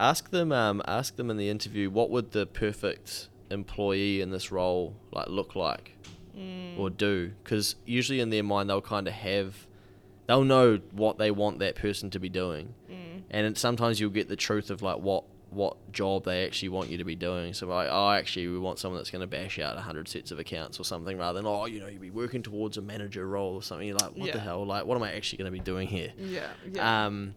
[0.00, 0.50] Ask them.
[0.52, 5.28] Um, ask them in the interview what would the perfect employee in this role like
[5.28, 5.92] look like
[6.36, 6.76] Mm.
[6.80, 9.68] or do because usually in their mind they'll kind of have
[10.26, 13.22] they'll know what they want that person to be doing Mm.
[13.30, 15.22] and it, sometimes you'll get the truth of like what
[15.54, 18.78] what job they actually want you to be doing so like oh actually we want
[18.78, 21.64] someone that's going to bash out 100 sets of accounts or something rather than oh
[21.66, 24.38] you know you'd be working towards a manager role or something you're like what the
[24.40, 27.06] hell like what am i actually going to be doing here Yeah, yeah.
[27.06, 27.34] um,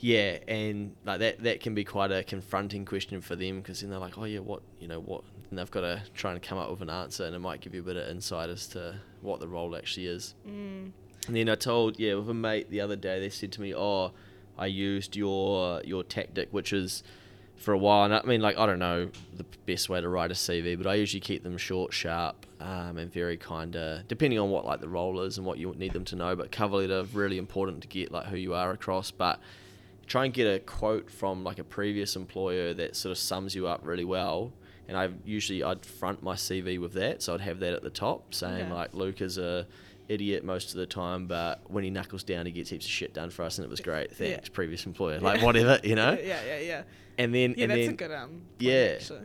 [0.00, 3.88] yeah, and like that that can be quite a confronting question for them because then
[3.88, 6.58] they're like, oh yeah, what you know what, and they've got to try and come
[6.58, 8.96] up with an answer, and it might give you a bit of insight as to
[9.22, 10.34] what the role actually is.
[10.46, 10.90] mm.
[11.26, 13.74] And then I told yeah with a mate the other day, they said to me,
[13.74, 14.12] oh,
[14.58, 17.02] I used your your tactic, which is
[17.56, 18.04] for a while.
[18.04, 20.86] And I mean, like I don't know the best way to write a CV, but
[20.86, 24.80] I usually keep them short, sharp, um, and very kind of depending on what like
[24.80, 26.36] the role is and what you need them to know.
[26.36, 29.40] But cover letter really important to get like who you are across, but
[30.06, 33.66] try and get a quote from like a previous employer that sort of sums you
[33.66, 34.52] up really well.
[34.86, 37.90] And I usually I'd front my CV with that, so I'd have that at the
[37.90, 38.72] top, saying Okay.
[38.72, 39.66] like Luke is a
[40.08, 43.14] idiot most of the time, but when he knuckles down, he gets heaps of shit
[43.14, 44.10] done for us, and it was great.
[44.10, 44.16] Yeah.
[44.34, 45.20] Thanks, previous employer.
[45.20, 46.12] Like whatever, you know.
[46.22, 46.82] Yeah, yeah, yeah.
[47.18, 48.42] And then Yeah, and that's then a good um.
[48.58, 48.94] Yeah.
[48.96, 49.20] Actually.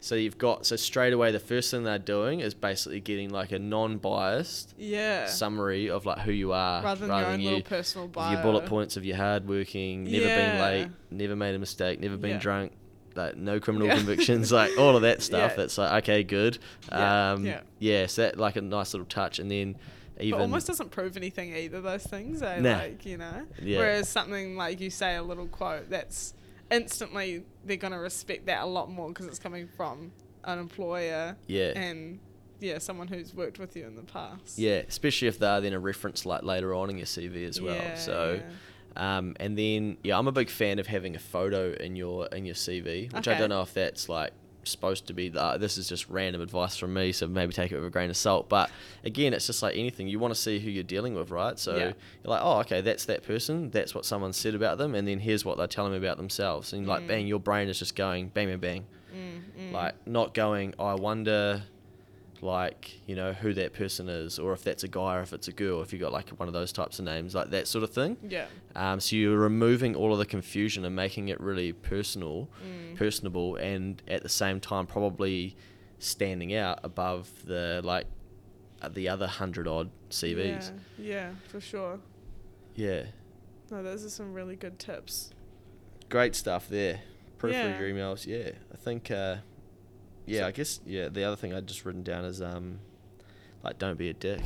[0.00, 3.52] so you've got so straight away the first thing they're doing is basically getting like
[3.52, 5.26] a non-biased Yeah.
[5.26, 8.32] summary of like who you are, rather than your own little personal bio.
[8.32, 12.16] your bullet points of your hard working, never been late, never made a mistake, never
[12.16, 12.38] been Yeah.
[12.38, 12.72] drunk,
[13.14, 13.96] like no criminal Yeah.
[13.96, 15.54] convictions, like all of that stuff.
[15.56, 15.64] Yeah.
[15.64, 16.58] It's like okay, good.
[16.90, 17.60] Yeah, Um, yeah.
[17.78, 19.76] yeah, so that like a nice little touch, and then
[20.20, 21.80] even but almost doesn't prove anything either.
[21.80, 22.60] Those things, eh?
[22.60, 22.78] Nah.
[22.78, 23.46] like you know.
[23.62, 23.78] Yeah.
[23.78, 26.34] Whereas something like you say a little quote, that's
[26.70, 30.12] instantly they're gonna respect that a lot more because it's coming from
[30.44, 32.18] an employer yeah, and
[32.60, 34.58] yeah, someone who's worked with you in the past.
[34.58, 37.74] Yeah, especially if they're then a reference like later on in your CV as well.
[37.74, 38.40] Yeah, so,
[38.96, 39.16] yeah.
[39.16, 42.44] um, and then yeah, I'm a big fan of having a photo in your in
[42.44, 44.32] your CV, which I don't know if that's like
[44.66, 45.32] supposed to be.
[45.34, 48.10] Uh, this is just random advice from me, so maybe take it with a grain
[48.10, 48.48] of salt.
[48.48, 48.70] But
[49.04, 50.08] again, it's just like anything.
[50.08, 51.58] You want to see who you're dealing with, right?
[51.58, 51.84] So Yeah.
[51.84, 53.70] you're like, oh, okay, that's that person.
[53.70, 56.72] That's what someone said about them, and then here's what they're telling me about themselves.
[56.72, 57.08] And like, Mm.
[57.08, 58.86] bang, your brain is just going bang, bang, bang.
[59.14, 59.72] Mm, mm.
[59.72, 60.74] Like not going.
[60.78, 61.62] Oh, I wonder
[62.44, 65.48] like you know who that person is or if that's a guy or if it's
[65.48, 67.82] a girl if you got like one of those types of names like that sort
[67.82, 68.46] of thing yeah.
[68.76, 72.96] um, so you're removing all of the confusion and making it really personal Mm.
[72.96, 75.56] personable and at the same time probably
[75.98, 78.06] standing out above the like
[78.82, 81.98] uh, the other hundred odd cvs Yeah, yeah, for sure.
[82.74, 83.04] yeah,
[83.70, 85.30] No, those are some really good tips.
[86.08, 87.00] great stuff there
[87.38, 87.80] proofread Yeah.
[87.80, 89.36] your emails yeah i think uh,
[90.26, 92.78] yeah So- i guess yeah the other thing i'd just written down is um
[93.62, 94.40] like don't be a dick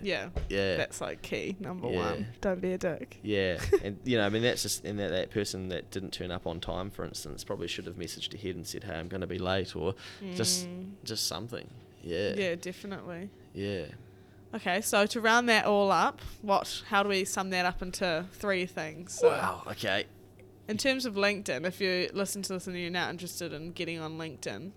[0.00, 1.98] Yeah, yeah that's like key number Yeah.
[2.10, 2.26] one.
[2.40, 3.20] Don't be a dick.
[3.22, 6.32] Yeah, and you know, I mean, that's just and that that person that didn't turn
[6.32, 9.20] up on time, for instance, probably should have messaged ahead and said, "Hey, I'm going
[9.20, 9.94] to be late," or
[10.34, 10.94] just Mm.
[11.04, 11.68] just something.
[12.02, 13.30] Yeah, Yeah, definitely.
[13.54, 13.84] yeah.
[14.52, 16.82] Okay, so to round that all up, what?
[16.88, 19.20] How do we sum that up into three things?
[19.20, 19.62] So Wow.
[19.68, 20.06] Okay.
[20.66, 24.00] In terms of LinkedIn, if you listen to this and you're now interested in getting
[24.00, 24.72] on LinkedIn,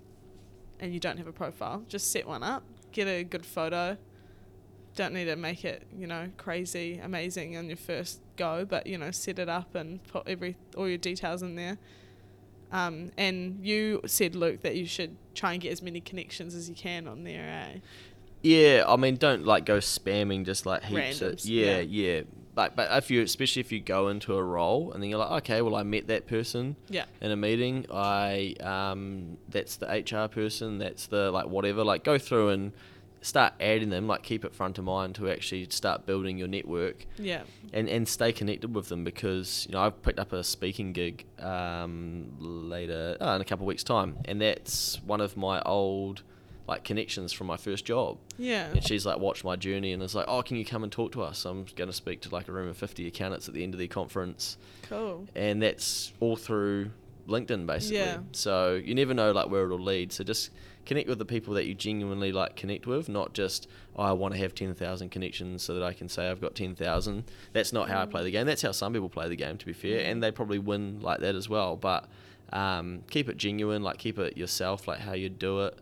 [0.79, 2.63] and you don't have a profile, just set one up.
[2.91, 3.97] Get a good photo.
[4.95, 8.97] Don't need to make it, you know, crazy, amazing on your first go, but you
[8.97, 11.77] know, set it up and put every all your details in there.
[12.71, 16.67] Um, and you said, Luke, that you should try and get as many connections as
[16.69, 17.79] you can on there, eh?
[18.41, 21.21] Yeah, I mean, don't like go spamming just like heaps.
[21.21, 21.81] Of, yeah, yeah.
[21.81, 22.21] yeah.
[22.55, 25.43] But but if you especially if you go into a role and then you're like,
[25.43, 27.05] okay, well, I met that person Yeah.
[27.21, 27.85] in a meeting.
[27.91, 30.77] I um, that's the HR person.
[30.79, 31.83] That's the like whatever.
[31.83, 32.71] Like go through and
[33.21, 34.07] start adding them.
[34.07, 37.05] Like keep it front of mind to actually start building your network.
[37.17, 37.41] Yeah.
[37.73, 41.25] and and stay connected with them because you know I've picked up a speaking gig
[41.39, 46.23] um, later uh, in a couple of weeks time, and that's one of my old
[46.67, 48.17] like connections from my first job.
[48.37, 48.65] Yeah.
[48.71, 51.11] And she's like watched my journey and is like, oh, can you come and talk
[51.13, 51.45] to us?
[51.45, 53.79] I'm going to speak to like a room of 50 accountants at the end of
[53.79, 54.57] the conference,
[54.89, 55.27] Cool.
[55.35, 56.89] and that's all through
[57.27, 57.97] LinkedIn basically.
[57.97, 58.17] Yeah.
[58.31, 60.11] So you never know like where it'll lead.
[60.11, 60.49] So just
[60.85, 64.33] connect with the people that you genuinely like connect with, not just oh, I want
[64.35, 67.23] to have ten thousand connections so that I can say I've got ten thousand.
[67.53, 68.45] That's not how I play the game.
[68.45, 70.11] That's how some people play the game, to be fair, Mm.
[70.11, 71.75] and they probably win like that as well.
[71.75, 72.07] But
[72.53, 75.79] um, keep it genuine, like keep it yourself, like how you do it,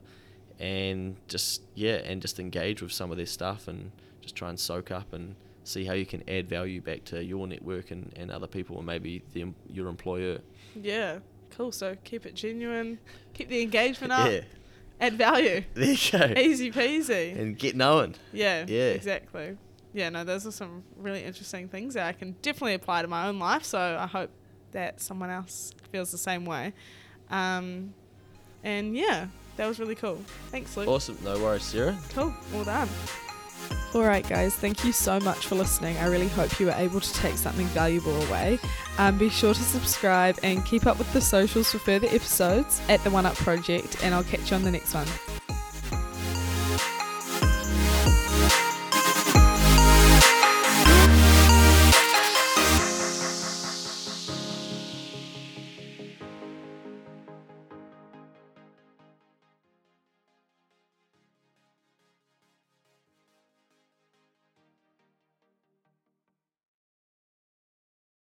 [0.64, 4.58] and just yeah, and just engage with some of their stuff and just try and
[4.60, 8.32] soak up and see how you can add value back to your network and, and
[8.32, 10.40] other people and maybe the, your employer.
[10.76, 11.20] Yeah.
[11.52, 11.72] Cool.
[11.72, 13.00] So keep it genuine.
[13.34, 14.32] Keep the engagement up.
[14.32, 14.42] Yeah,
[15.00, 15.64] Add value.
[15.74, 16.34] there you go.
[16.40, 17.38] Easy peasy.
[17.38, 18.16] and get known.
[18.32, 18.90] Yeah, Yeah.
[18.90, 19.58] exactly.
[19.94, 23.28] Yeah, no, those are some really interesting things that I can definitely apply to my
[23.28, 23.64] own life.
[23.64, 24.32] So I hope
[24.72, 26.74] that someone else feels the same way.
[27.30, 27.94] Um,
[28.64, 30.20] and yeah, that was really cool.
[30.50, 30.88] Thanks, Luke.
[30.88, 31.18] Awesome.
[31.24, 31.98] No worries, Sarah.
[32.14, 32.34] Cool.
[32.54, 32.90] Well done.
[33.94, 35.96] All right, guys, thank you so much for listening.
[35.98, 38.60] I really hope you were able to take something valuable away.
[38.98, 43.04] Um, be sure to subscribe and keep up with the socials for further episodes at
[43.04, 45.08] the One Up Project, and I'll catch you on the next one.